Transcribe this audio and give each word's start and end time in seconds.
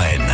Lorraine. 0.00 0.32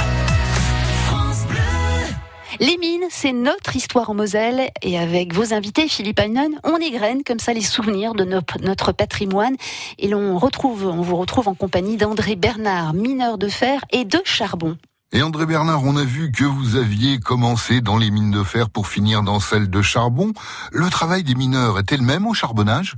Les 2.59 2.79
mines, 2.79 3.05
c'est 3.11 3.33
notre 3.33 3.75
histoire 3.77 4.09
en 4.11 4.15
Moselle. 4.15 4.71
Et 4.83 4.99
avec 4.99 5.35
vos 5.35 5.53
invités, 5.53 5.89
Philippe 5.89 6.21
Aynon, 6.21 6.51
on 6.65 6.77
égrène 6.77 7.23
comme 7.25 7.39
ça 7.39 7.53
les 7.53 7.61
souvenirs 7.61 8.15
de 8.15 8.25
notre, 8.25 8.93
patrimoine. 8.93 9.57
Et 9.99 10.09
l'on 10.09 10.39
retrouve, 10.39 10.87
on 10.87 11.03
vous 11.03 11.17
retrouve 11.17 11.49
en 11.49 11.55
compagnie 11.55 11.97
d'André 11.97 12.37
Bernard, 12.37 12.95
mineur 12.95 13.39
de 13.39 13.49
fer 13.49 13.85
et 13.91 14.05
de 14.05 14.21
charbon. 14.25 14.79
Et 15.13 15.23
André 15.23 15.47
Bernard, 15.47 15.85
on 15.85 15.97
a 15.97 16.05
vu 16.05 16.31
que 16.31 16.45
vous 16.45 16.77
aviez 16.77 17.19
commencé 17.19 17.81
dans 17.81 17.99
les 17.99 18.11
mines 18.11 18.31
de 18.31 18.43
fer 18.43 18.71
pour 18.71 18.87
finir 18.87 19.23
dans 19.23 19.41
celles 19.41 19.69
de 19.69 19.83
charbon. 19.83 20.33
Le 20.73 20.89
travail 20.91 21.25
des 21.25 21.35
mineurs 21.35 21.79
était 21.79 21.97
le 21.97 22.05
même 22.05 22.27
au 22.27 22.35
charbonnage? 22.35 22.97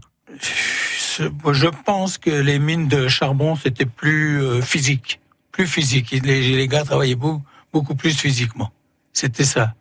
Je 1.18 1.68
pense 1.84 2.18
que 2.18 2.30
les 2.30 2.58
mines 2.58 2.88
de 2.88 3.08
charbon, 3.08 3.56
c'était 3.56 3.86
plus 3.86 4.40
euh, 4.40 4.62
physique. 4.62 5.20
Plus 5.58 5.66
physique. 5.66 6.12
Les, 6.12 6.54
les 6.54 6.68
gars 6.68 6.84
travaillaient 6.84 7.16
beaucoup, 7.16 7.42
beaucoup 7.72 7.96
plus 7.96 8.16
physiquement. 8.16 8.70
C'était 9.12 9.44
ça. 9.44 9.74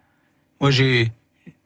Moi, 0.60 0.72
j'ai, 0.72 1.12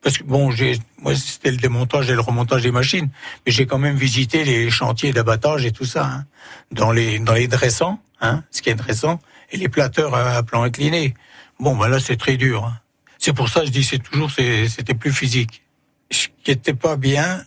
parce 0.01 0.17
que 0.17 0.25
bon, 0.25 0.51
j'ai, 0.51 0.77
moi, 0.99 1.15
c'était 1.15 1.49
le 1.49 1.55
démontage 1.55 2.09
et 2.09 2.13
le 2.13 2.19
remontage 2.19 2.61
des 2.63 2.73
machines, 2.73 3.09
mais 3.45 3.53
j'ai 3.53 3.65
quand 3.65 3.77
même 3.77 3.95
visité 3.95 4.43
les 4.43 4.69
chantiers 4.69 5.13
d'abattage 5.13 5.65
et 5.65 5.71
tout 5.71 5.85
ça, 5.85 6.05
hein, 6.05 6.25
dans 6.73 6.91
les, 6.91 7.19
dans 7.19 7.31
les 7.31 7.47
dressants, 7.47 8.01
hein, 8.19 8.43
ce 8.51 8.61
qui 8.61 8.69
est 8.69 8.75
dressant, 8.75 9.21
et 9.49 9.55
les 9.55 9.69
plateurs 9.69 10.13
à, 10.13 10.43
plan 10.43 10.63
incliné. 10.63 11.13
Bon, 11.61 11.77
ben 11.77 11.87
là, 11.87 12.01
c'est 12.01 12.17
très 12.17 12.35
dur. 12.35 12.65
Hein. 12.65 12.81
C'est 13.17 13.31
pour 13.31 13.47
ça 13.47 13.61
que 13.61 13.67
je 13.67 13.71
dis, 13.71 13.85
c'est 13.85 13.99
toujours, 13.99 14.29
c'était 14.29 14.93
plus 14.93 15.13
physique. 15.13 15.63
Ce 16.11 16.27
qui 16.43 16.51
était 16.51 16.73
pas 16.73 16.97
bien, 16.97 17.45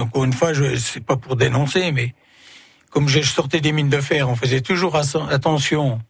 encore 0.00 0.24
une 0.24 0.32
fois, 0.32 0.52
je, 0.54 0.74
c'est 0.74 1.04
pas 1.04 1.16
pour 1.16 1.36
dénoncer, 1.36 1.92
mais 1.92 2.16
comme 2.94 3.08
je 3.08 3.20
sortais 3.22 3.60
des 3.60 3.72
mines 3.72 3.88
de 3.88 4.00
fer, 4.00 4.28
on 4.28 4.36
faisait 4.36 4.60
toujours 4.60 4.94
attention 4.94 6.00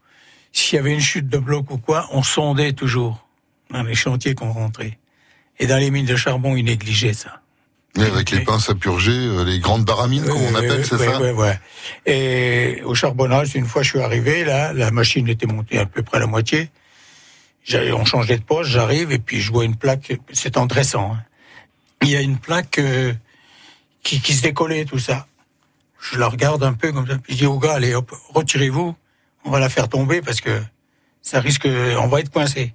s'il 0.52 0.76
y 0.76 0.78
avait 0.78 0.92
une 0.92 1.00
chute 1.00 1.28
de 1.28 1.38
bloc 1.38 1.70
ou 1.70 1.78
quoi, 1.78 2.06
on 2.12 2.22
sondait 2.22 2.74
toujours 2.74 3.26
dans 3.70 3.82
les 3.82 3.94
chantiers 3.94 4.34
qu'on 4.34 4.52
rentrait. 4.52 4.98
Et 5.58 5.66
dans 5.66 5.78
les 5.78 5.90
mines 5.90 6.04
de 6.04 6.14
charbon, 6.14 6.56
ils 6.56 6.64
négligeaient 6.64 7.14
ça. 7.14 7.40
avec 7.98 8.30
les 8.30 8.40
pinces 8.40 8.68
à 8.68 8.74
purger, 8.74 9.12
euh, 9.12 9.44
les 9.44 9.60
grandes 9.60 9.86
baramines, 9.86 10.26
comme 10.26 10.42
on 10.42 10.54
appelle, 10.54 10.84
c'est 10.84 10.98
ça 10.98 11.22
Oui, 11.22 11.30
oui. 11.34 11.48
Et 12.04 12.82
au 12.84 12.94
charbonnage, 12.94 13.54
une 13.54 13.66
fois 13.66 13.82
je 13.82 13.88
suis 13.88 14.00
arrivé, 14.00 14.44
là, 14.44 14.74
la 14.74 14.90
machine 14.90 15.26
était 15.26 15.46
montée 15.46 15.78
à 15.78 15.86
peu 15.86 16.02
près 16.02 16.18
à 16.18 16.20
la 16.20 16.26
moitié. 16.26 16.68
On 17.72 18.04
changeait 18.04 18.36
de 18.36 18.42
poste, 18.42 18.68
j'arrive, 18.68 19.10
et 19.10 19.18
puis 19.18 19.40
je 19.40 19.50
vois 19.50 19.64
une 19.64 19.76
plaque, 19.76 20.18
c'est 20.34 20.58
en 20.58 20.66
dressant. 20.66 21.14
Hein. 21.14 21.22
Il 22.02 22.10
y 22.10 22.16
a 22.16 22.20
une 22.20 22.36
plaque 22.36 22.78
euh, 22.78 23.14
qui, 24.02 24.20
qui 24.20 24.34
se 24.34 24.42
décollait, 24.42 24.84
tout 24.84 24.98
ça. 24.98 25.26
Je 26.12 26.18
la 26.18 26.28
regarde 26.28 26.62
un 26.62 26.74
peu 26.74 26.92
comme 26.92 27.06
ça, 27.06 27.16
puis 27.18 27.32
je 27.32 27.38
dis 27.38 27.46
au 27.46 27.58
gars, 27.58 27.74
allez 27.74 27.94
hop, 27.94 28.12
retirez-vous 28.34 28.94
on 29.44 29.50
va 29.50 29.60
la 29.60 29.68
faire 29.68 29.88
tomber 29.88 30.22
parce 30.22 30.40
que 30.40 30.62
ça 31.22 31.40
risque, 31.40 31.68
on 31.98 32.06
va 32.08 32.20
être 32.20 32.30
coincé. 32.30 32.74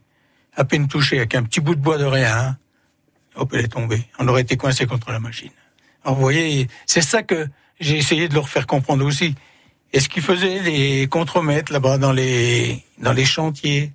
À 0.56 0.66
peine 0.66 0.88
touché 0.88 1.18
avec 1.18 1.36
un 1.36 1.44
petit 1.44 1.60
bout 1.60 1.76
de 1.76 1.82
bois 1.82 1.98
de 1.98 2.06
rien, 2.06 2.38
hein. 2.38 2.58
hop, 3.36 3.52
elle 3.54 3.66
est 3.66 3.70
tombée. 3.70 4.04
On 4.20 4.28
aurait 4.28 4.42
été 4.42 4.58
coincé 4.58 4.86
contre 4.86 5.12
la 5.12 5.20
machine. 5.20 5.52
Alors 6.04 6.16
vous 6.16 6.22
voyez, 6.22 6.68
c'est 6.86 7.02
ça 7.02 7.24
que 7.24 7.48
j'ai 7.80 7.98
essayé 7.98 8.28
de 8.28 8.34
leur 8.34 8.50
faire 8.50 8.68
comprendre 8.68 9.06
aussi. 9.06 9.36
Et 9.94 10.00
ce 10.00 10.10
qu'ils 10.10 10.24
faisaient 10.24 10.60
les 10.60 11.08
contremaîtres 11.08 11.72
là-bas 11.72 11.98
dans 11.98 12.12
les 12.12 12.84
dans 13.00 13.14
les 13.14 13.26
chantiers, 13.26 13.94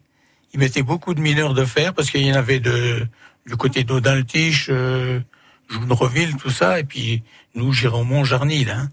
ils 0.53 0.61
mettaient 0.61 0.83
beaucoup 0.83 1.15
de 1.15 1.21
mineurs 1.21 1.55
de 1.55 1.65
fer 1.65 1.95
parce 1.95 2.11
qu'il 2.11 2.23
y 2.23 2.33
en 2.33 2.37
avait 2.37 2.61
de 2.61 3.07
du 3.47 3.57
côté 3.57 3.85
d'Audin-le-Tiche, 3.85 4.69
euh, 4.71 5.21
tout 6.41 6.51
ça, 6.51 6.81
et 6.81 6.85
puis 6.85 7.23
nous, 7.55 7.73
Giromont, 7.73 8.25
Jarny, 8.25 8.65
là. 8.65 8.79
Hein 8.79 8.91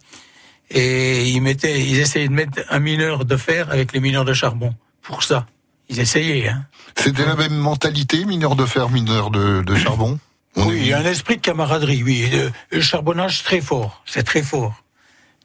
et 0.73 1.29
ils 1.29 1.41
mettaient, 1.41 1.81
ils 1.81 1.99
essayaient 1.99 2.27
de 2.27 2.33
mettre 2.33 2.59
un 2.69 2.79
mineur 2.79 3.25
de 3.25 3.37
fer 3.37 3.69
avec 3.71 3.93
les 3.93 3.99
mineurs 3.99 4.25
de 4.25 4.33
charbon. 4.33 4.73
Pour 5.01 5.23
ça, 5.23 5.45
ils 5.89 5.99
essayaient. 5.99 6.47
Hein. 6.47 6.65
C'était 6.95 7.25
la 7.25 7.35
même 7.35 7.55
mentalité, 7.55 8.25
mineur 8.25 8.55
de 8.55 8.65
fer, 8.65 8.89
mineur 8.89 9.31
de, 9.31 9.61
de 9.61 9.75
charbon? 9.75 10.19
oui, 10.55 10.93
un 10.93 11.05
esprit 11.05 11.37
de 11.37 11.41
camaraderie. 11.41 12.03
Oui, 12.03 12.29
le, 12.71 12.81
charbonnage 12.81 13.43
très 13.43 13.61
fort, 13.61 14.03
c'est 14.05 14.23
très 14.23 14.43
fort, 14.43 14.83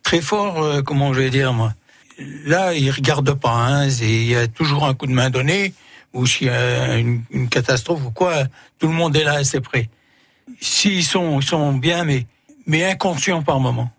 très 0.03 0.21
fort. 0.21 0.62
Euh, 0.62 0.83
comment 0.83 1.12
je 1.12 1.21
vais 1.21 1.31
dire 1.31 1.53
moi? 1.53 1.73
Là, 2.19 2.75
ils 2.75 2.91
regardent 2.91 3.34
pas. 3.34 3.53
Hein, 3.53 3.89
il 3.89 4.25
y 4.25 4.37
a 4.37 4.49
toujours 4.49 4.84
un 4.87 4.95
coup 4.95 5.06
de 5.06 5.12
main 5.12 5.31
donné 5.31 5.75
ou 6.12 6.27
s'il 6.27 6.47
y 6.47 6.50
a 6.50 6.97
une, 6.97 7.23
une, 7.31 7.49
catastrophe 7.49 8.00
ou 8.06 8.11
quoi, 8.11 8.45
tout 8.79 8.89
le 8.89 8.95
monde 8.95 9.15
est 9.17 9.25
là 9.25 9.34
assez 9.34 9.61
près. 9.61 9.91
S'ils 10.61 11.05
sont, 11.05 11.41
ils 11.41 11.47
sont 11.47 11.75
bien, 11.75 12.05
mais 12.05 12.27
mais 12.67 12.84
inconscients 12.84 13.43
par 13.43 13.61
moment. 13.61 13.91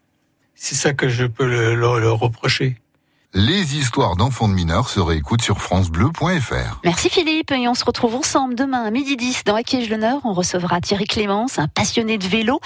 C'est 0.60 0.76
ça 0.76 0.94
que 0.94 1.08
je 1.08 1.26
peux 1.26 1.46
le, 1.46 2.12
reprocher. 2.12 2.78
Les 3.34 3.78
histoires 3.78 4.16
d'enfants 4.16 4.50
de 4.50 4.54
mineurs 4.54 4.90
se 4.90 5.00
réécoutent 5.00 5.44
sur 5.44 5.62
francebleu.fr. 5.62 6.80
Merci 6.84 7.10
Philippe 7.10 7.52
et 7.52 7.68
on 7.68 7.76
se 7.76 7.86
retrouve 7.86 8.16
ensemble 8.16 8.56
demain 8.56 8.84
à 8.84 8.90
midi 8.90 9.16
10 9.16 9.44
dans 9.46 9.54
Acquiège 9.54 9.92
Nord. 9.92 10.22
On 10.24 10.34
recevra 10.34 10.82
Thierry 10.82 11.06
Clémence, 11.06 11.60
un 11.60 11.68
passionné 11.68 12.18
de 12.18 12.28
vélo. 12.28 12.60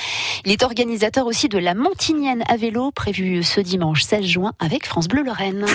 Il 0.45 0.51
est 0.51 0.63
organisateur 0.63 1.25
aussi 1.25 1.49
de 1.49 1.57
la 1.57 1.73
Montignienne 1.73 2.43
à 2.47 2.55
vélo 2.55 2.91
prévue 2.91 3.43
ce 3.43 3.59
dimanche 3.59 4.03
16 4.03 4.23
juin 4.23 4.53
avec 4.59 4.85
France 4.85 5.09
Bleu 5.09 5.23
Lorraine. 5.23 5.65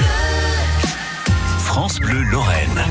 France 1.58 2.00
Bleu 2.00 2.22
Lorraine. 2.22 2.82